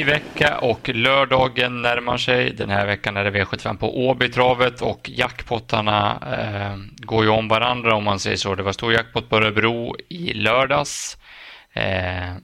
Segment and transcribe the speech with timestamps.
[0.00, 2.52] ny vecka och lördagen närmar sig.
[2.52, 6.76] Den här veckan är det V75 på Åbytravet och jackpottarna eh,
[7.06, 8.54] går ju om varandra om man säger så.
[8.54, 11.18] Det var stor jackpot på Örebro i lördags.
[11.72, 12.34] Eh,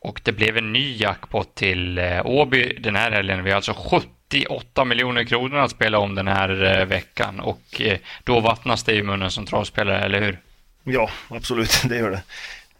[0.00, 3.44] och det blev en ny jackpot till eh, Åby den här helgen.
[3.44, 7.98] Vi har alltså 78 miljoner kronor att spela om den här eh, veckan och eh,
[8.24, 10.38] då vattnas det i munnen som travspelare, eller hur?
[10.84, 12.22] Ja, absolut, det gör det.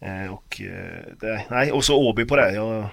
[0.06, 2.52] Eh, och, eh, det, nej, och så Åby på det.
[2.52, 2.88] Jag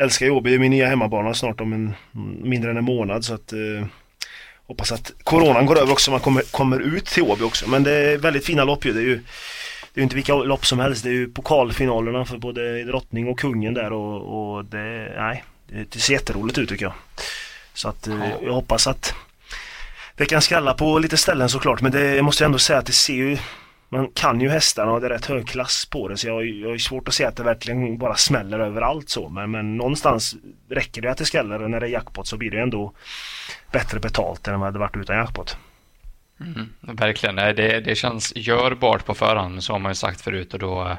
[0.00, 1.94] älskar ju Åby, min nya hemmabana snart om en,
[2.42, 3.86] mindre än en månad så att eh,
[4.70, 7.68] Hoppas att coronan går över också så man kommer, kommer ut till Åby också.
[7.68, 8.92] Men det är väldigt fina lopp ju.
[8.92, 9.20] Det är ju
[9.94, 11.04] det är inte vilka lopp som helst.
[11.04, 15.98] Det är ju pokalfinalerna för både drottning och kungen där och, och det, nej, det
[15.98, 16.94] ser jätteroligt ut tycker jag.
[17.74, 18.26] Så att ja.
[18.42, 19.14] jag hoppas att
[20.16, 22.92] det kan skrälla på lite ställen såklart men det, jag måste ändå säga att det
[22.92, 23.38] ser ju
[23.92, 26.70] man kan ju hästarna och det är rätt hög klass på det så jag, jag
[26.70, 30.36] har svårt att se att det verkligen bara smäller överallt så men, men någonstans
[30.68, 32.92] räcker det att det skäller och när det är jackpot så blir det ändå
[33.72, 35.56] bättre betalt än vad det hade varit utan jackpot.
[36.40, 40.60] Mm, verkligen, det, det känns görbart på förhand så har man ju sagt förut och
[40.60, 40.96] då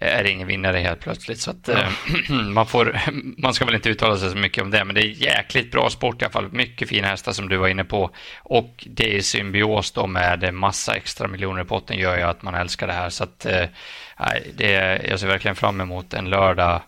[0.00, 1.40] är det ingen vinnare helt plötsligt.
[1.40, 1.78] Så att, ja.
[1.78, 3.00] Eh, man, får,
[3.40, 5.90] man ska väl inte uttala sig så mycket om det, men det är jäkligt bra
[5.90, 6.52] sport i alla fall.
[6.52, 8.10] Mycket fina hästar som du var inne på.
[8.42, 12.54] Och det är symbios då med massa extra miljoner i potten gör ju att man
[12.54, 13.10] älskar det här.
[13.10, 13.64] Så att, eh,
[14.54, 16.82] det, jag ser verkligen fram emot en lördag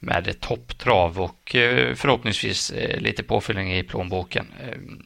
[0.00, 4.46] med topptrav och eh, förhoppningsvis lite påfyllning i plånboken.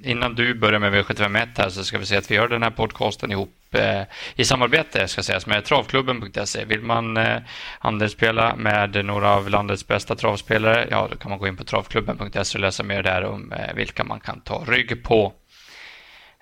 [0.05, 2.70] Innan du börjar med V751 här så ska vi säga att vi gör den här
[2.70, 4.03] podcasten ihop Eh,
[4.37, 6.65] i samarbete ska sägas med travklubben.se.
[6.65, 7.42] Vill man eh,
[7.79, 12.59] handelsspela med några av landets bästa travspelare, ja då kan man gå in på travklubben.se
[12.59, 15.33] och läsa mer där om eh, vilka man kan ta rygg på.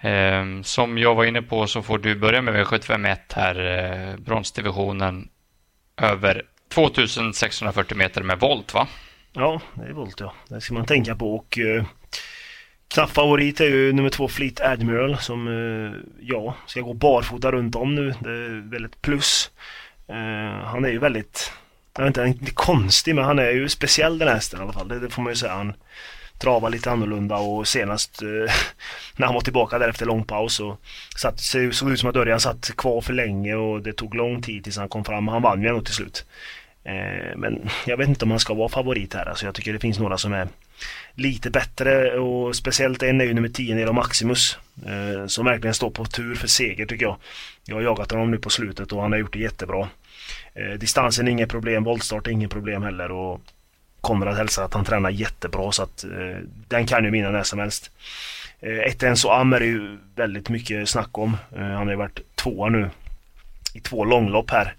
[0.03, 5.29] Ehm, som jag var inne på så får du börja med V751 här, bronsdivisionen
[5.97, 6.43] över
[6.75, 8.89] 2640 meter med volt va?
[9.33, 10.33] Ja, det är volt ja.
[10.49, 11.85] Det ska man tänka på och eh,
[12.91, 17.77] knapp favorit är ju nummer två Fleet Admiral som eh, ja, ska gå barfota runt
[17.77, 18.15] om nu.
[18.21, 19.51] Det är väldigt plus.
[20.09, 21.53] Eh, han är ju väldigt,
[21.97, 24.73] jag vet inte, inte konstig men han är ju speciell den här hästen i alla
[24.73, 24.89] fall.
[24.89, 25.53] Det, det får man ju säga.
[25.53, 25.73] Han
[26.39, 28.29] travar lite annorlunda och senast eh,
[29.17, 30.77] när han var tillbaka där efter lång paus så
[31.17, 34.65] satt, såg ut som att Örjan satt kvar för länge och det tog lång tid
[34.65, 35.29] tills han kom fram.
[35.29, 36.25] Han vann ju ändå till slut.
[37.37, 39.27] Men jag vet inte om han ska vara favorit här.
[39.27, 40.49] Alltså jag tycker det finns några som är
[41.15, 44.59] lite bättre och speciellt en är ju nummer 10 Nero Maximus.
[44.87, 47.17] Eh, som verkligen står på tur för seger tycker jag.
[47.65, 49.89] Jag har jagat honom nu på slutet och han har gjort det jättebra.
[50.55, 53.41] Eh, distansen är inget problem, voltstart är inget problem heller och
[54.01, 57.59] Konrad hälsar att han tränar jättebra så att eh, den kan ju vinna när som
[57.59, 57.91] helst.
[58.61, 61.37] Eh, ett Enzo Am är det ju väldigt mycket snack om.
[61.57, 62.91] Eh, han har ju varit tvåa nu
[63.75, 64.75] i två långlopp här.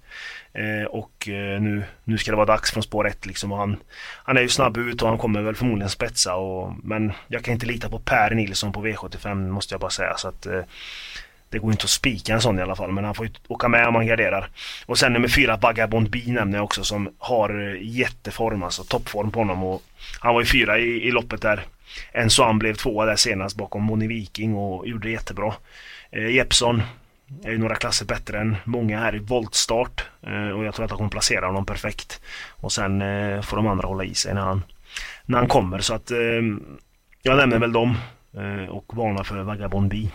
[0.53, 3.51] Eh, och eh, nu, nu ska det vara dags från spår 1 liksom.
[3.51, 3.77] Och han,
[4.23, 6.35] han är ju snabb ut och han kommer väl förmodligen spetsa.
[6.35, 10.17] Och, men jag kan inte lita på Per Nilsson på V75 måste jag bara säga.
[10.17, 10.61] Så att, eh,
[11.49, 12.91] det går inte att spika en sån i alla fall.
[12.91, 14.49] Men han får ju åka med om han garderar.
[14.85, 19.31] Och sen nummer fyra Vagabond B nämner jag också som har eh, jätteform, alltså toppform
[19.31, 19.63] på honom.
[19.63, 19.83] Och
[20.19, 21.65] han var ju fyra i, i loppet där.
[22.11, 25.53] En så han blev tvåa där senast bakom Moni Viking och gjorde det jättebra.
[26.11, 26.81] Eh, Jeppson
[27.43, 30.05] är ju några klasser bättre än många här i voltstart.
[30.21, 32.21] Eh, och jag tror att han kommer placera honom perfekt.
[32.49, 34.63] Och sen eh, får de andra hålla i sig när han,
[35.25, 35.79] när han kommer.
[35.79, 36.17] Så att eh,
[37.21, 37.97] jag nämner väl dem
[38.69, 40.09] och varnar för Vagabond B.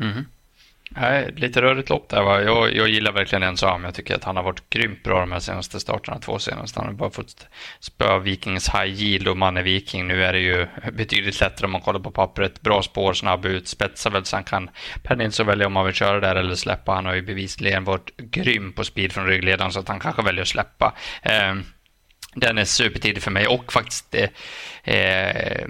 [0.00, 0.24] Mm.
[0.90, 2.22] Nej, lite rörigt lopp där.
[2.22, 2.42] Va?
[2.42, 3.84] Jag, jag gillar verkligen en Sam.
[3.84, 6.80] Jag tycker att han har varit grymt bra de här senaste starterna, två senaste.
[6.80, 7.48] Han har bara fått
[7.80, 10.06] spö Vikings high yield och man är viking.
[10.06, 12.60] Nu är det ju betydligt lättare om man kollar på pappret.
[12.60, 14.70] Bra spår, snabb ut, spetsar väl så han kan
[15.02, 16.92] Per Nilsson välja om man vill köra där eller släppa.
[16.92, 20.42] Han har ju bevisligen varit grym på speed från ryggledaren så att han kanske väljer
[20.42, 20.94] att släppa.
[21.22, 21.54] Eh,
[22.36, 24.28] den är supertidig för mig och faktiskt eh,
[24.84, 25.66] eh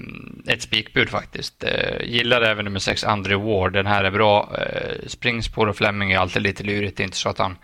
[0.47, 1.65] ett spikbud faktiskt.
[1.65, 3.73] Eh, gillar även nummer 6, André Ward.
[3.73, 4.57] Den här är bra.
[4.59, 6.97] Eh, springspår och Fleming är alltid lite lurigt.
[6.97, 7.57] Det är inte så att han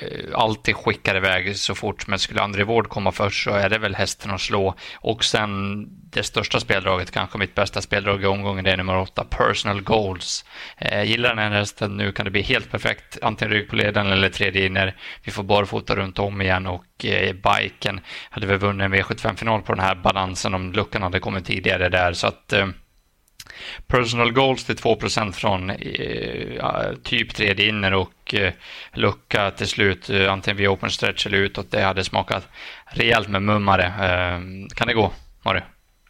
[0.00, 2.06] Eh, alltid skickar iväg så fort.
[2.06, 4.74] Men skulle André Wård komma först så är det väl hästen att slå.
[4.94, 9.24] Och sen det största speldraget, kanske mitt bästa speldrag i omgången, det är nummer åtta,
[9.24, 10.44] Personal Goals.
[10.78, 13.18] Eh, gillar den här hästen nu kan det bli helt perfekt.
[13.22, 14.96] Antingen rygg på ledaren eller tredje inner.
[15.24, 18.00] Vi får barfota runt om igen och eh, biken
[18.30, 22.12] hade vi vunnit en V75-final på den här balansen om luckan hade kommit tidigare där.
[22.12, 22.66] Så att eh,
[23.86, 28.52] Personal goals till 2% från eh, typ tredje inner och eh,
[28.92, 31.70] lucka till slut, eh, antingen via open stretch eller utåt.
[31.70, 32.48] Det hade smakat
[32.84, 33.84] rejält med mummare.
[33.84, 34.40] Eh,
[34.74, 35.12] kan det gå,
[35.42, 35.62] Mario?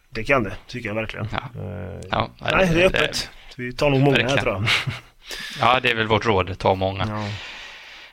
[0.09, 1.27] Det kan det, tycker jag verkligen.
[1.31, 1.61] Ja.
[1.61, 3.29] Eh, ja, nej, det är öppet.
[3.55, 4.65] Vi tar nog många här tror jag.
[5.59, 7.05] ja, det är väl vårt råd, ta många.
[7.07, 7.27] Ja.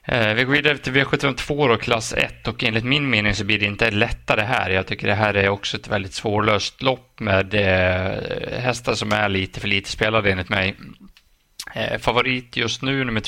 [0.09, 3.59] Eh, vi går vidare till V752 och klass 1 och enligt min mening så blir
[3.59, 4.71] det inte lättare här.
[4.71, 9.29] Jag tycker det här är också ett väldigt svårlöst lopp med eh, hästar som är
[9.29, 10.77] lite för lite spelade enligt mig.
[11.75, 13.21] Eh, favorit just nu, nummer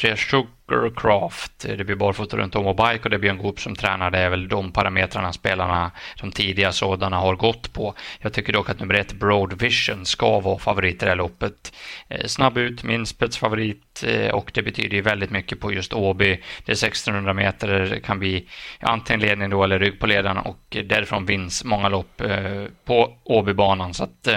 [0.70, 4.10] tre, Det blir barfota runt om och bike och det blir en Goop som tränar.
[4.10, 5.90] Det är väl de parametrarna spelarna,
[6.20, 7.94] de tidiga sådana, har gått på.
[8.20, 11.72] Jag tycker dock att nummer ett, Broad Vision, ska vara favorit i det här loppet.
[12.08, 16.42] Eh, snabb ut, min spetsfavorit eh, och det betyder ju väldigt mycket på just Åby.
[16.64, 18.48] Det är 1600 meter, det kan bli
[18.80, 23.94] antingen ledning då eller rygg på ledarna och därifrån vinns många lopp eh, på Åbybanan.
[23.94, 24.28] Så att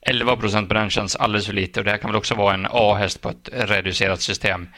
[0.00, 2.54] 11 procent på den känns alldeles för lite och det här kan väl också vara
[2.54, 4.68] en A-häst på ett reducerat system.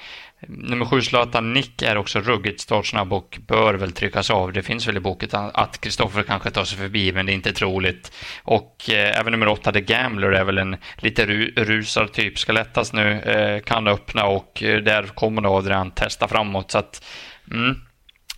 [0.41, 4.53] Nummer sju Zlatan Nick är också ruggigt startsnabb och bör väl tryckas av.
[4.53, 7.53] Det finns väl i boken att Kristoffer kanske tar sig förbi, men det är inte
[7.53, 8.13] troligt.
[8.43, 12.39] Och eh, även nummer åtta The Gambler är väl en lite ru rusartyp.
[12.39, 16.71] Ska lättas nu, eh, kan öppna och eh, där kommer nog Adrian testa framåt.
[16.71, 17.05] Så att,
[17.53, 17.77] mm,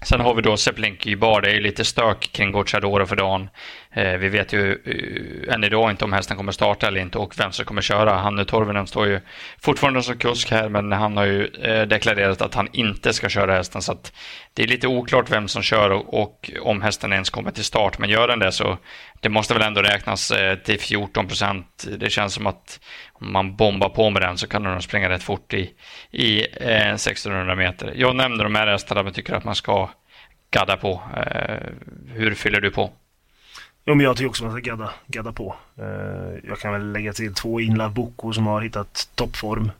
[0.02, 1.40] Sen har vi då Seplinki Bar.
[1.40, 3.48] Det är ju lite stök kring Gocciadoro för dagen.
[3.90, 7.38] Eh, vi vet ju eh, än idag inte om hästen kommer starta eller inte och
[7.38, 8.12] vem som kommer köra.
[8.12, 9.20] Hannu Torvinen står ju
[9.58, 13.52] fortfarande som kusk här men han har ju eh, deklarerat att han inte ska köra
[13.52, 14.12] hästen så att
[14.54, 17.98] det är lite oklart vem som kör och, om hästen ens kommer till start.
[17.98, 18.78] Men gör den det så
[19.20, 20.32] det måste väl ändå räknas
[20.64, 21.86] till 14 procent.
[21.98, 22.80] Det känns som att
[23.12, 25.70] om man bombar på med den så kan den springa rätt fort i,
[26.10, 27.92] i 1600 meter.
[27.96, 29.90] Jag nämnde de här hästarna men tycker att man ska
[30.50, 31.02] gadda på.
[32.14, 32.90] hur fyller du på?
[33.88, 35.54] Jo, men jag tycker också man ska gadda, gadda på.
[35.78, 39.70] Eh, jag kan väl lägga till två Inlav Boko som har hittat toppform.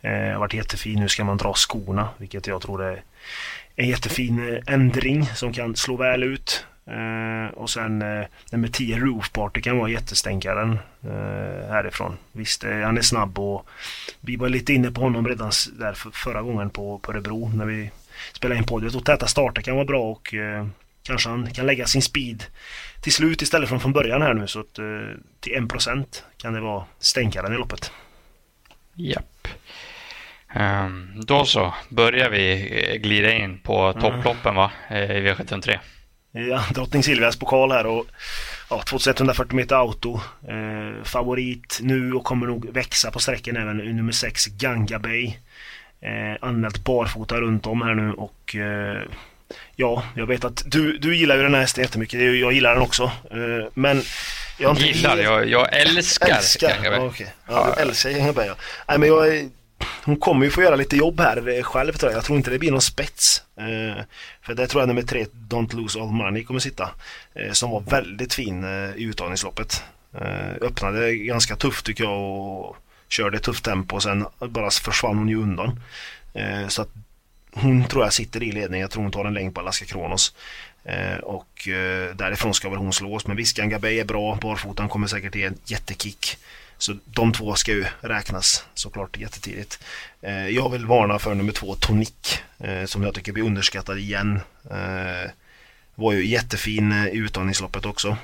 [0.00, 1.00] Eh, har varit jättefin.
[1.00, 3.02] Nu ska man dra skorna, vilket jag tror är
[3.76, 6.66] en jättefin eh, ändring som kan slå väl ut.
[6.86, 12.16] Eh, och sen eh, nummer 10 Roof Party kan vara jättestänkaren eh, härifrån.
[12.32, 13.68] Visst, eh, han är snabb och
[14.20, 17.64] vi var lite inne på honom redan där för, förra gången på, på Örebro när
[17.64, 17.90] vi
[18.32, 18.94] spelade in podiet.
[18.94, 20.66] Och täta starter kan vara bra och eh,
[21.08, 22.44] kanske han kan lägga sin speed
[23.00, 24.84] till slut istället från från början här nu så att eh,
[25.40, 26.04] till 1%
[26.36, 27.92] kan det vara stänkaren i loppet.
[28.94, 29.48] Japp.
[30.56, 32.52] Um, då så börjar vi
[32.92, 34.00] eh, glida in på mm.
[34.00, 34.70] topploppen va?
[34.90, 35.78] Eh, i V753.
[36.32, 38.06] Ja, Drottning Silvias pokal här och
[38.70, 40.20] ja, 2140 meter auto.
[40.48, 45.36] Eh, favorit nu och kommer nog växa på sträckan även nummer 6 Ganga Bay.
[46.00, 49.02] Eh, anmält barfota runt om här nu och eh,
[49.76, 52.20] Ja, jag vet att du, du gillar ju den här hästen jättemycket.
[52.20, 53.02] Jag gillar den också.
[53.30, 54.02] Eh, men
[54.58, 56.78] jag inte gillar, jag, jag älskar, älskar.
[56.84, 57.26] Ja, okay.
[57.48, 58.54] ja, du älskar Gängaberg ja.
[58.88, 59.50] Nej, men jag,
[60.04, 62.18] hon kommer ju få göra lite jobb här eh, själv tror jag.
[62.18, 63.42] Jag tror inte det blir någon spets.
[63.56, 64.04] Eh,
[64.42, 66.90] för det tror jag nummer tre, Don't Lose All Money, kommer sitta.
[67.52, 68.64] Som var väldigt fin
[68.96, 69.82] i uttagningsloppet.
[70.60, 72.76] Öppnade ganska tufft tycker jag och
[73.08, 75.80] körde tufft tempo och sen bara försvann hon ju undan.
[76.68, 76.88] Så att
[77.62, 78.80] hon tror jag sitter i ledningen.
[78.80, 80.34] Jag tror hon tar en längd på Alaska Kronos.
[80.84, 83.26] Eh, och eh, därifrån ska väl hon slås.
[83.26, 84.38] Men Viskan Gabay är bra.
[84.42, 86.38] Barfotan kommer säkert ge en jättekick.
[86.78, 89.84] Så de två ska ju räknas såklart jättetidigt.
[90.20, 92.42] Eh, jag vill varna för nummer två, Tonic.
[92.58, 94.40] Eh, som jag tycker blir underskattad igen.
[94.70, 95.30] Eh,
[95.94, 98.16] var ju jättefin eh, i uttagningsloppet också.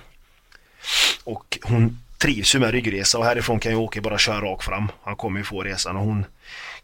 [1.24, 4.88] Och hon trivs ju med ryggresa och härifrån kan ju Åke bara köra rakt fram.
[5.02, 6.24] Han kommer ju få resan och hon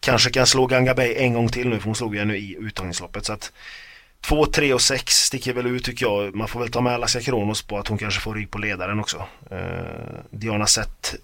[0.01, 2.57] kanske kan slå Ganga Bay en gång till nu för hon slog ju nu i
[2.61, 3.25] uttagningsloppet.
[3.25, 3.53] Så att
[4.21, 6.35] 2, 3 och 6 sticker väl ut tycker jag.
[6.35, 9.01] Man får väl ta med Alaska Kronos på att hon kanske får rygg på ledaren
[9.01, 9.27] också.
[9.51, 9.59] Eh,
[10.31, 11.15] Diana Sett,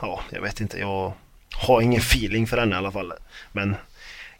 [0.00, 0.78] ja jag vet inte.
[0.78, 1.12] Jag
[1.52, 3.12] har ingen feeling för henne i alla fall.
[3.52, 3.76] Men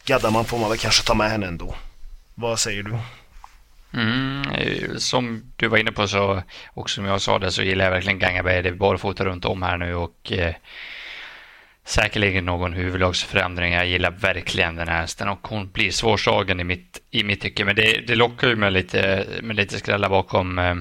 [0.04, 1.74] gaddar man får man väl kanske ta med henne ändå.
[2.34, 2.98] Vad säger du?
[3.94, 7.84] Mm, eh, som du var inne på så, och som jag sa det, så gillar
[7.84, 8.62] jag verkligen Gangaberg.
[8.62, 10.54] Det är barfota runt om här nu och eh,
[11.84, 13.72] säkerligen någon huvudlagsförändring.
[13.72, 17.64] Jag gillar verkligen den här hästen och hon blir svårslagen i mitt, i mitt tycke.
[17.64, 20.58] Men det, det lockar ju med lite, med lite skrällar bakom.
[20.58, 20.74] Eh,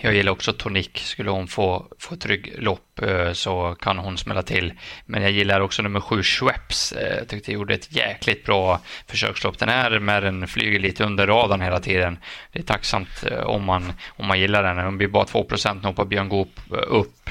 [0.00, 0.90] jag gillar också Tonic.
[0.94, 4.72] Skulle hon få, få trygg lopp Eh, så kan hon smälla till.
[5.06, 6.92] Men jag gillar också nummer sju Schweppes.
[6.92, 9.58] Eh, jag tyckte jag gjorde ett jäkligt bra försökslopp.
[9.58, 12.18] Den här med den flyger lite under radarn hela tiden.
[12.52, 14.84] Det är tacksamt eh, om man, om man gillar den.
[14.84, 15.46] Hon blir bara 2
[15.82, 17.30] nu på Björn Goop upp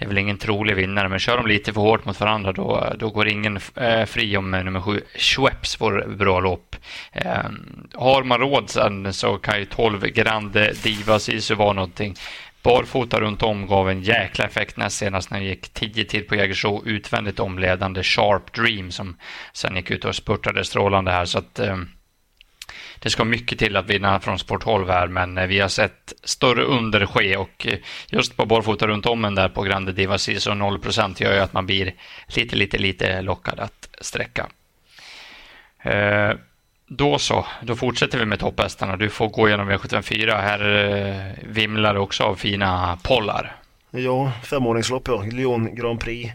[0.00, 2.92] det är väl ingen trolig vinnare, men kör de lite för hårt mot varandra då,
[2.98, 6.76] då går ingen eh, fri om nummer sju Schweppes får bra lopp.
[7.12, 7.50] Eh,
[7.94, 12.14] har man råd sen så kan ju 12 Grande Divas Sisu vara någonting.
[12.62, 16.36] Barfota runt om gav en jäkla effekt näst senast när jag gick 10 till på
[16.36, 19.16] Jägersro utvändigt omledande Sharp Dream som
[19.52, 21.24] sen gick ut och spurtade strålande här.
[21.24, 21.76] Så att, eh,
[22.98, 26.12] det ska mycket till att vinna från Sport 12 här, men eh, vi har sett
[26.24, 27.78] större under ske och eh,
[28.10, 30.80] just på barfota runt om en där på Grande Diva så 0
[31.18, 31.94] gör ju att man blir
[32.26, 34.46] lite, lite, lite lockad att sträcka.
[35.82, 36.32] Eh,
[36.92, 38.96] då så, då fortsätter vi med topphästarna.
[38.96, 40.40] Du får gå igenom V754.
[40.40, 43.56] Här eh, vimlar det också av fina pollar.
[43.90, 45.22] Ja, femåringslopp ja.
[45.22, 46.32] Lyon Grand Prix.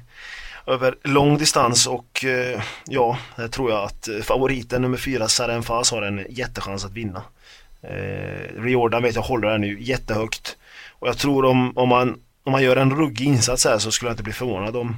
[0.68, 5.64] Över lång distans och eh, ja, här tror jag att eh, favoriten nummer fyra, Saren
[5.64, 7.22] Fas, har en jättechans att vinna.
[7.82, 10.58] Eh, Riordan vet jag håller den nu jättehögt.
[10.92, 14.10] Och jag tror om, om, man, om man gör en ruggig insats här så skulle
[14.10, 14.98] jag inte bli förvånad om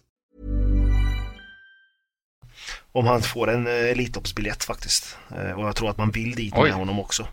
[2.91, 5.17] Om han får en eh, Elitloppsbiljett faktiskt.
[5.37, 6.63] Eh, och jag tror att man vill dit Oj.
[6.63, 7.27] med honom också.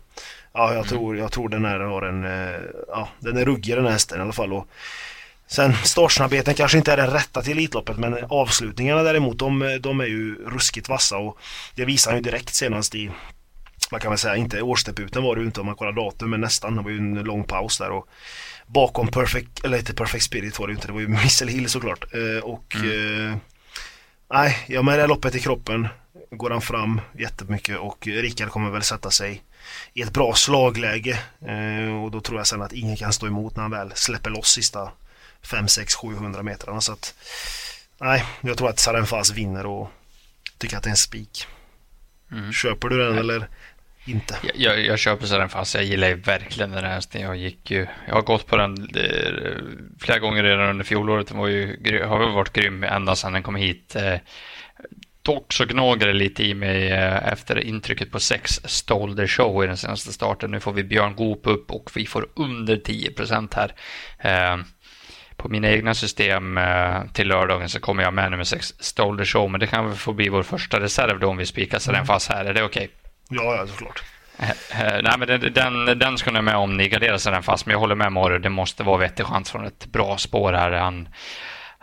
[0.53, 0.87] Ja, jag, Mm.
[0.87, 2.25] tror, jag tror den här har en...
[2.25, 4.53] eh, Ja, den är ruggig den här hästen i alla fall.
[4.53, 4.67] Och
[5.47, 10.05] sen startsnabbheten kanske inte är den rätta till Elitloppet men avslutningarna däremot de, de är
[10.05, 11.37] ju ruskigt vassa och
[11.75, 13.11] det visar han ju direkt senast i
[13.91, 16.41] man kan väl säga, inte årsdebuten var det ju inte om man kollar datum men
[16.41, 16.75] nästan.
[16.75, 18.07] Det var ju en lång paus där och
[18.67, 21.69] bakom Perfect, eller inte Perfect Spirit var det ju inte, det var ju Missile Hill
[21.69, 22.03] såklart.
[22.43, 23.35] Och eh,
[24.33, 25.87] nej, ja med det här loppet i kroppen
[26.31, 29.43] går han fram jättemycket och Rickard kommer väl sätta sig
[29.93, 33.55] i ett bra slagläge eh, och då tror jag sen att ingen kan stå emot
[33.55, 34.91] när han väl släpper loss sista
[35.41, 37.15] 5, 6, 700 metrarna så att
[37.97, 39.91] nej, jag tror att Sarenfaz vinner och
[40.57, 41.47] tycker att det är en spik.
[42.31, 42.53] Mm.
[42.53, 43.47] Köper du den eller
[44.05, 44.35] inte?
[44.43, 45.75] Jag, jag, jag köper så den fast.
[45.75, 47.21] Jag gillar ju verkligen den här hästen.
[47.21, 49.53] Jag gick ju, jag har gått på den eh,
[49.99, 51.27] flera gånger redan under fjolåret.
[51.27, 53.95] Den var ju, har väl varit grym ända sedan den kom hit.
[53.95, 54.15] Eh,
[55.21, 59.63] Dock så gnager det lite i mig eh, efter intrycket på sex Stole the show
[59.63, 60.51] i den senaste starten.
[60.51, 63.73] Nu får vi Björn Goop upp och vi får under 10 procent här.
[64.19, 64.57] Eh,
[65.35, 69.25] På mina egna system eh, till lördagen så kommer jag med nummer sex Stole the
[69.25, 69.51] show.
[69.51, 72.05] Men det kan väl få bli vår första reserv då om vi spikar så den
[72.05, 72.45] fast här.
[72.45, 72.89] Är det okej?
[73.29, 74.03] Ja, ja såklart.
[74.39, 74.49] Eh,
[74.81, 77.65] eh, nej, men den, den, den ska ni med om ni garderar sig den fast.
[77.65, 78.37] Men jag håller med Mario.
[78.37, 80.71] Det måste vara vettig chans från ett bra spår här.
[80.71, 81.09] Han,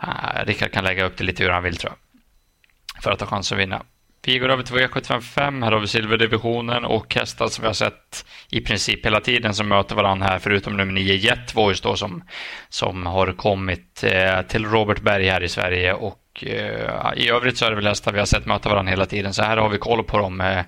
[0.03, 3.03] uh, Rickard kan lägga upp det lite hur han vill tror jag.
[3.03, 3.81] För att ha chans att vinna.
[4.25, 5.63] Vi går över till V755.
[5.63, 9.67] Här har vi silverdivisionen och hästar som vi har sett i princip hela tiden som
[9.67, 10.39] möter varandra här.
[10.39, 12.23] Förutom nummer 9 Jet Voice då som,
[12.69, 15.93] som har kommit eh, till Robert Berg här i Sverige.
[15.93, 19.05] Och eh, i övrigt så är det väl hästar vi har sett möta varandra hela
[19.05, 19.33] tiden.
[19.33, 20.41] Så här har vi koll på dem.
[20.41, 20.61] Eh,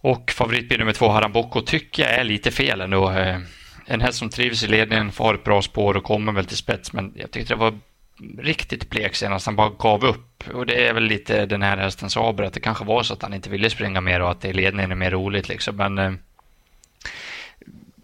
[0.00, 3.10] och favoritbil nummer två, Haram Boko, tycker jag är lite fel ändå.
[3.10, 3.38] Eh,
[3.86, 6.92] en häst som trivs i ledningen, får ett bra spår och kommer väl till spets,
[6.92, 7.78] men jag tyckte det var
[8.38, 9.46] riktigt blek senast.
[9.46, 10.44] Han bara gav upp.
[10.54, 13.22] Och det är väl lite den här hästens aber, att det kanske var så att
[13.22, 15.76] han inte ville springa mer och att det i ledningen är mer roligt liksom.
[15.76, 16.12] Men eh,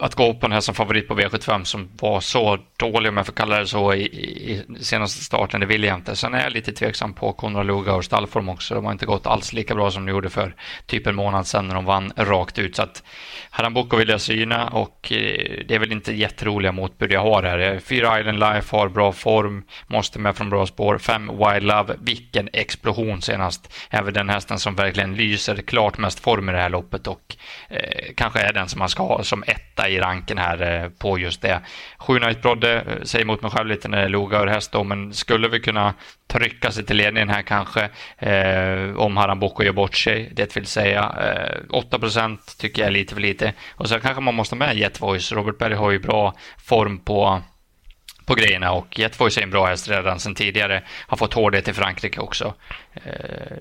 [0.03, 3.27] att gå på den här som favorit på V75 som var så dålig, om jag
[3.27, 6.17] får kalla det så, i, i, senaste starten, det vill jag inte.
[6.17, 8.75] Sen är jag lite tveksam på Konrad Lugauers stallform också.
[8.75, 10.55] De har inte gått alls lika bra som de gjorde för
[10.87, 12.77] typ en månad sedan när de vann rakt ut.
[12.77, 13.03] Så att
[13.51, 17.59] Haramboko vill jag syna och eh, det är väl inte jätteroliga motbud jag har här.
[17.59, 20.99] Eh, fyra Island Life har bra form, måste med från bra spår.
[20.99, 23.75] Fem Wild Love, vilken explosion senast.
[23.91, 27.37] Även den hästen som verkligen lyser klart mest form i det här loppet och
[27.69, 31.19] eh, kanske är den som man ska ha som etta i ranken här eh, på
[31.19, 31.61] just det.
[31.99, 35.13] Sju Brodde, eh, säger emot mig själv lite när det är Lugauer häst då, men
[35.13, 35.95] skulle vi kunna
[36.27, 41.15] trycka sig till ledningen här kanske eh, om Boko gör bort sig, det vill säga
[41.19, 43.53] eh, 8% tycker jag är lite för lite.
[43.75, 45.33] Och sen kanske man måste med Jetvoice.
[45.33, 47.43] Robert Berg har ju bra form på
[48.27, 50.83] på grejerna och Jetvoice är en bra häst redan sedan tidigare.
[51.07, 52.55] Har fått hårdhet i Frankrike också.
[52.95, 53.57] Eh,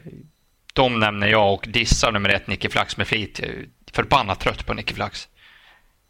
[0.74, 3.40] de nämner jag och dissar nummer ett Nicky Flax med flit.
[3.94, 5.28] Förbannat trött på Nicky Flax.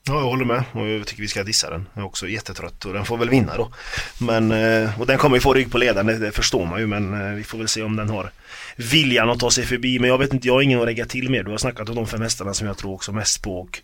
[0.04, 1.88] Ja, jag håller med och jag tycker vi ska dissa den.
[1.94, 3.72] Jag är också jättetrött och den får väl vinna då.
[4.18, 6.88] Men, eh, och den kommer ju få rygg på ledaren, det, det förstår man ju
[6.88, 8.32] men eh, vi får väl se om den har
[8.76, 10.00] viljan att ta sig förbi.
[10.00, 11.44] Men jag vet inte, jag har ingen att lägga till mer.
[11.44, 13.82] Du har snackat om de fem hästarna som jag tror också mest på och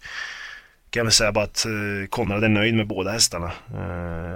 [0.90, 3.52] kan väl säga bara att eh, Konrad är nöjd med båda hästarna.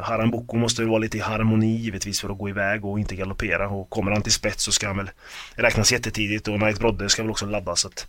[0.03, 3.15] Haram Boko måste väl vara lite i harmoni givetvis för att gå iväg och inte
[3.15, 5.09] galoppera och kommer han till spets så ska han väl
[5.55, 7.79] räknas jättetidigt och Knight Brodde ska väl också laddas.
[7.79, 8.07] Så att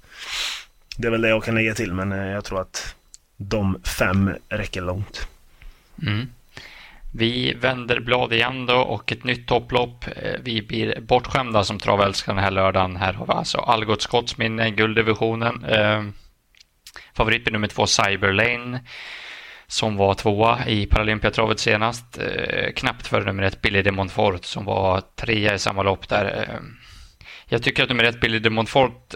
[0.97, 2.95] det är väl det jag kan lägga till men jag tror att
[3.49, 5.29] de fem räcker långt.
[6.03, 6.29] Mm.
[7.15, 10.05] Vi vänder blad igen då och ett nytt topplopp.
[10.17, 12.97] Eh, vi blir bortskämda som travälskare den här lördagen.
[12.97, 15.65] Här har vi alltså Algot Skottsminne, gulddivisionen.
[15.65, 16.03] Eh,
[17.15, 18.81] favorit nummer två, Cyberlane,
[19.67, 22.19] som var tvåa i Paralympiatravet senast.
[22.19, 26.25] Eh, knappt före nummer ett, Billy de Montfort, som var trea i samma lopp där.
[26.25, 26.61] Eh,
[27.49, 29.15] Jag tycker att nummer ett, Billy de Montfort,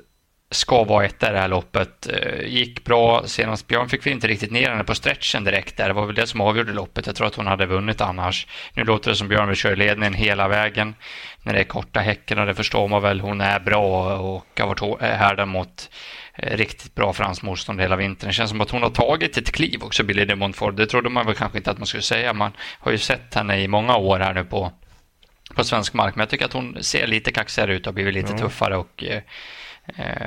[0.51, 2.09] ska vara etta det här loppet.
[2.09, 3.67] Eh, gick bra senast.
[3.67, 5.89] Björn fick vi inte riktigt ner henne på stretchen direkt där.
[5.89, 7.07] Det var väl det som avgjorde loppet.
[7.07, 8.47] Jag tror att hon hade vunnit annars.
[8.75, 10.95] Nu låter det som Björn vill köra ledningen hela vägen.
[11.43, 13.21] När det är korta häcken och det förstår man väl.
[13.21, 15.91] Hon är bra och har varit härdad mot
[16.35, 18.29] eh, riktigt bra fransk motstånd hela vintern.
[18.29, 20.77] Det känns som att hon har tagit ett kliv också, Billy de Montfort.
[20.77, 22.33] Det trodde man väl kanske inte att man skulle säga.
[22.33, 24.73] Man har ju sett henne i många år här nu på,
[25.55, 26.15] på svensk mark.
[26.15, 28.41] Men jag tycker att hon ser lite kaxigare ut och har blivit lite mm.
[28.41, 28.77] tuffare.
[28.77, 29.23] och Eh,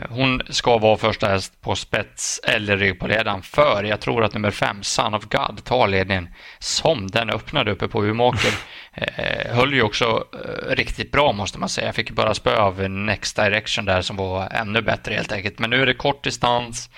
[0.10, 4.34] hon ska vara första häst på spets eller rygg på ledaren för jag tror att
[4.34, 8.54] nummer fem, Son of God, tar ledningen som den öppnade uppe på Umeåker.
[8.94, 11.88] Eh, höll ju också eh, riktigt bra måste man säga.
[11.88, 15.60] Jag fick bara spö av Next Direction där som var ännu bättre helt enkelt.
[15.60, 16.90] Men nu är det kort distans,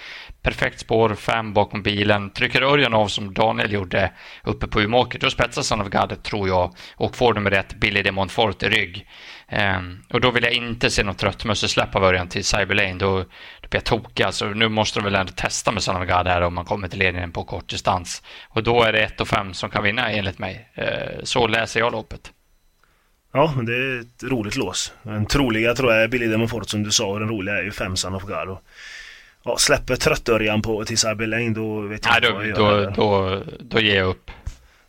[0.41, 2.29] perfekt spår, fem bakom bilen.
[2.29, 4.11] Trycker Örjan av som Daniel gjorde
[4.43, 8.01] uppe på Umeåker, då spetsar han av gardet tror jag och får nummer ett, Billy
[8.01, 9.07] de Montfort i rygg.
[9.51, 12.93] Um, och då vill jag inte se något tröttmössesläpp av Örjan till Cyberlane.
[12.93, 13.17] Då,
[13.61, 14.23] då blir jag tokig.
[14.23, 17.31] Alltså, nu måste de väl ändå testa med Son här om man kommer till ledningen
[17.31, 18.23] på kort distans.
[18.49, 20.69] Och då är det 1 och 5 som kan vinna enligt mig.
[20.77, 22.31] Uh, så läser jag loppet.
[23.33, 24.93] Ja, det är ett roligt lås.
[25.03, 27.71] Den troliga tror jag är Billy Demonfort som du sa och den roliga är ju
[27.71, 28.13] 5 Son
[29.43, 32.91] ja, släpper tröttörjan på till Cyberlane då vet jag Nej, inte då, vad jag gör.
[32.91, 34.31] Då, då, då ger jag upp.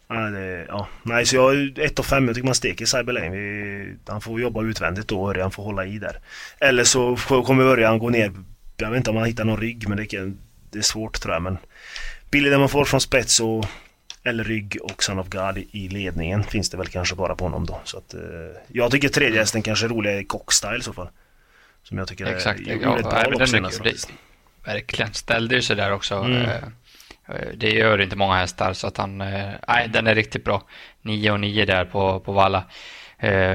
[0.09, 0.88] Ja, det, ja.
[1.02, 2.26] Nej, så jag 1 och 5.
[2.26, 3.97] Jag tycker man steker Cyberlane.
[4.06, 6.18] Han får jobba utvändigt då och han får hålla i där.
[6.59, 8.32] Eller så kommer Örjan gå ner.
[8.76, 10.35] Jag vet inte om han hittar någon rygg men det,
[10.71, 11.42] det är svårt tror jag.
[11.42, 11.59] Men
[12.30, 13.66] Billy där man får från spets och
[14.25, 17.66] eller rygg och Son of God i ledningen finns det väl kanske bara på honom
[17.66, 17.80] då.
[17.85, 18.21] Så att, eh,
[18.68, 21.09] jag tycker tredje hästen kanske är roligare i Cockstyle i så fall.
[21.82, 23.80] Som jag tycker Exakt, är, ja, ett bra lopp senast.
[24.64, 26.14] Verkligen, ställde ju sig där också.
[26.14, 26.42] Mm.
[26.42, 26.62] Eh,
[27.28, 30.62] Eh, det gör inte många hästar så att han, eh, nej den är riktigt bra.
[31.02, 32.64] 9 och 9 där på, på Valla.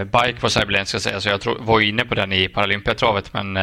[0.03, 3.53] Bike på Cyberlane ska jag säga, så jag var inne på den i Paralympiatravet men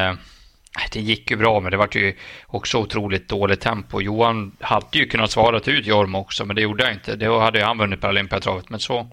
[0.92, 4.00] det gick ju bra men det var ju också otroligt dåligt tempo.
[4.00, 7.16] Johan hade ju kunnat svara ut Jorma också men det gjorde jag inte.
[7.16, 9.11] Då hade ju han vunnit Paralympiatravet men så,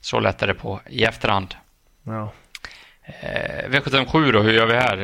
[0.00, 1.54] så lättade det på i efterhand.
[2.02, 2.32] Ja.
[3.04, 4.96] Eh, V757 då, hur gör vi här?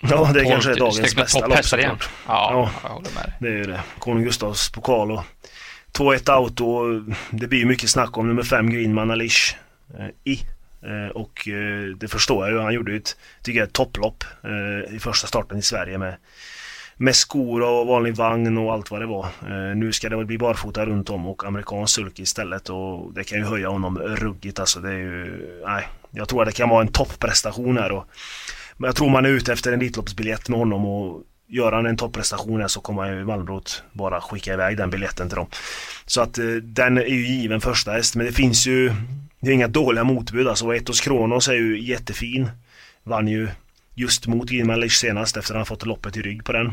[0.00, 2.08] Ja, det kanske är dagens bästa lopp såklart.
[2.26, 3.80] Ja, ja, jag håller med Det är ju det.
[3.98, 5.24] Konung Gustavs pokal och
[5.92, 7.00] 2-1 auto.
[7.30, 9.56] Det blir mycket snack om nummer 5 Greenman Alish
[9.98, 10.40] eh, i.
[10.82, 12.60] Eh, och eh, det förstår jag ju.
[12.60, 14.24] Han gjorde ju ett, tycker jag, ett topplopp
[14.90, 16.16] i första starten i Sverige med,
[16.96, 19.26] med skor och vanlig vagn och allt vad det var.
[19.74, 23.38] Nu ska det väl bli barfota runt om och amerikansk sulky istället och det kan
[23.38, 24.80] ju höja honom ruggigt alltså.
[24.80, 25.88] Det är ju, nej.
[26.10, 28.06] Jag tror att det kan vara en topprestation här och
[28.78, 31.96] men jag tror man är ute efter en Elitloppsbiljett med honom och gör han en
[31.96, 35.46] topprestation här så kommer ju Malmrot bara skicka iväg den biljetten till dem.
[36.06, 38.92] Så att eh, den är ju given första häst men det finns ju
[39.40, 40.74] det är inga dåliga motbud alltså.
[40.74, 42.50] Etos Kronos är ju jättefin.
[43.02, 43.48] Vann ju
[43.94, 46.66] just mot Gilman senast efter att han fått loppet i rygg på den.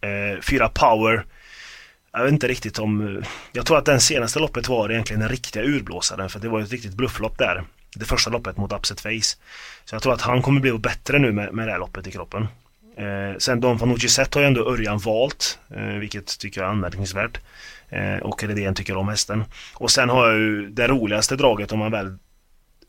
[0.00, 1.24] Eh, fyra Power.
[2.12, 3.16] Jag vet inte riktigt om...
[3.16, 6.58] Eh, jag tror att den senaste loppet var egentligen den riktiga urblåsaren för det var
[6.58, 7.64] ju ett riktigt blufflopp där
[7.98, 9.36] det första loppet mot Upset Face.
[9.84, 12.10] Så jag tror att han kommer bli bättre nu med, med det här loppet i
[12.10, 12.48] kroppen.
[12.96, 16.72] Eh, sen Don Fanucci Zet har ju ändå Örjan valt, eh, vilket tycker jag är
[16.72, 17.40] anmärkningsvärt.
[17.88, 19.44] Eh, och Redén tycker om hästen.
[19.74, 22.18] Och sen har jag ju det roligaste draget om man väl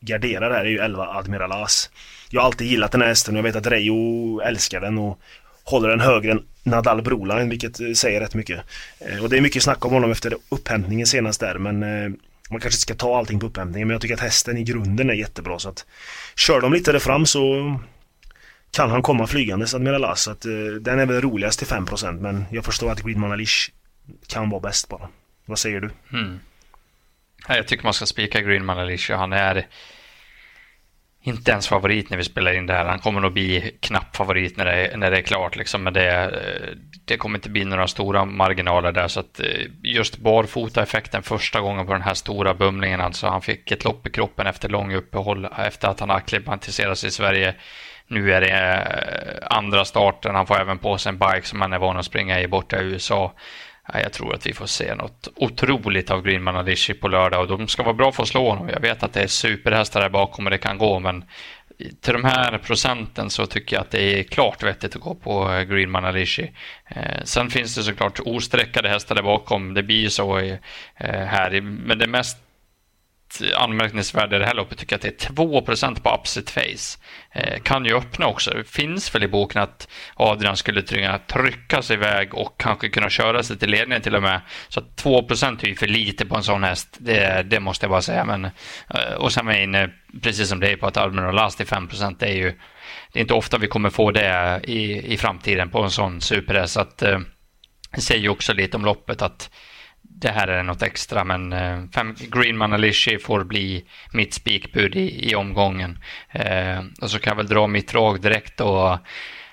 [0.00, 1.90] garderar här är ju 11 Admiral As.
[2.30, 5.20] Jag har alltid gillat den här hästen och jag vet att Reijo älskar den och
[5.64, 8.60] håller den högre än Nadal Broline, vilket eh, säger rätt mycket.
[8.98, 12.10] Eh, och det är mycket snack om honom efter upphämtningen senast där, men eh,
[12.50, 15.14] man kanske ska ta allting på upphämtningen men jag tycker att hästen i grunden är
[15.14, 15.86] jättebra så att
[16.36, 17.74] Kör de lite där fram så
[18.70, 20.22] kan han komma flygandes Admiral Lass.
[20.22, 23.70] Så att, eh, den är väl roligast till 5% men jag förstår att Greenman Alish
[24.26, 25.08] kan vara bäst bara.
[25.44, 25.90] Vad säger du?
[26.12, 26.40] Mm.
[27.48, 29.10] Jag tycker man ska spika Greenman Alish.
[29.10, 29.66] Han är
[31.22, 32.84] inte ens favorit när vi spelar in det här.
[32.84, 35.56] Han kommer nog bli knapp favorit när det är, när det är klart.
[35.56, 35.82] Liksom.
[35.82, 39.08] Men det, eh, det kommer inte bli några stora marginaler där.
[39.08, 39.46] Så att eh,
[39.82, 43.00] just barfota-effekten första gången på den här stora bumlingen.
[43.00, 47.10] Alltså han fick ett lopp i kroppen efter lång uppehåll efter att han acklimatiserats i
[47.10, 47.54] Sverige.
[48.06, 50.34] Nu är det eh, andra starten.
[50.34, 52.82] Han får även på sig en bike som han är van att springa i borta
[52.82, 53.32] i USA.
[53.92, 57.68] Jag tror att vi får se något otroligt av Greenman Alishi på lördag och de
[57.68, 58.68] ska vara bra för att slå honom.
[58.68, 61.24] Jag vet att det är superhästar där bakom och det kan gå men
[62.00, 65.44] till de här procenten så tycker jag att det är klart vettigt att gå på
[65.44, 66.50] Green Greenman Alishi.
[66.86, 69.74] Eh, sen finns det såklart osträckade hästar där bakom.
[69.74, 70.56] Det blir ju så eh,
[70.96, 71.60] här.
[71.60, 72.38] Men det mest
[73.56, 75.60] anmärkningsvärda i det här loppet tycker jag att det är 2
[76.02, 76.98] på upset face.
[77.32, 78.50] Eh, kan ju öppna också.
[78.50, 83.10] Det finns väl i boken att Adrian skulle trycka, trycka sig iväg och kanske kunna
[83.10, 84.40] köra sig till ledningen till och med.
[84.68, 86.96] Så 2% är ju för lite på en sån häst.
[86.98, 88.24] Det, det måste jag bara säga.
[88.24, 89.90] Men, eh, och sen är jag inne,
[90.22, 91.88] precis som det är på att Admiral Last är 5
[92.18, 92.54] det är ju
[93.12, 96.72] det är inte ofta vi kommer få det i, i framtiden på en sån superhäst.
[96.72, 97.18] Så att, eh,
[97.90, 99.50] det säger ju också lite om loppet att
[100.08, 105.30] det här är något extra, men eh, fem, Greenman Alishi får bli mitt spikbud i,
[105.30, 105.98] i omgången.
[106.30, 108.98] Eh, och så kan jag väl dra mitt drag direkt då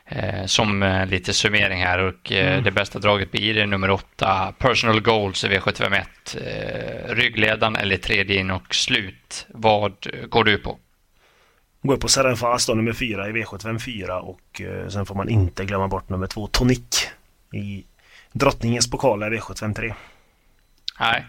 [0.06, 2.64] eh, som eh, lite summering här och eh, mm.
[2.64, 6.04] det bästa draget blir det nummer åtta, Personal Goals i V751.
[6.36, 9.46] Eh, ryggledan eller tredje in och slut.
[9.50, 9.94] Vad
[10.30, 10.78] går du på?
[11.82, 15.88] Går på Serenfast då, nummer fyra i V754 och eh, sen får man inte glömma
[15.88, 17.10] bort nummer två, Tonic
[17.54, 17.86] i
[18.32, 19.94] Drottningens pokal i V753.
[21.00, 21.26] Nej.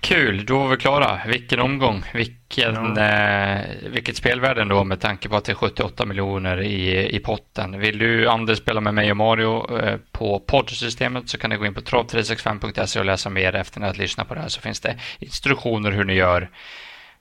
[0.00, 1.20] Kul, då var vi klara.
[1.26, 2.04] Vilken omgång.
[2.14, 3.02] Vilken, ja.
[3.02, 7.80] eh, vilket spelvärde då med tanke på att det är 78 miljoner i, i potten.
[7.80, 11.66] Vill du Anders spela med mig och Mario eh, på poddsystemet så kan ni gå
[11.66, 14.96] in på trav365.se och läsa mer efter att lyssna på det här så finns det
[15.18, 16.50] instruktioner hur ni gör.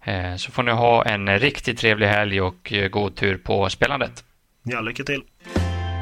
[0.03, 4.23] Eh, så får ni ha en riktigt trevlig helg och eh, god tur på spelandet.
[4.63, 5.23] Ja, lycka till!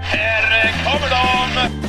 [0.01, 1.88] Här kommer de!